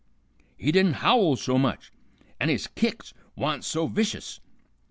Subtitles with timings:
[0.57, 1.91] He didn't howl so much,
[2.39, 4.39] and his kicks wa'n't so vicious.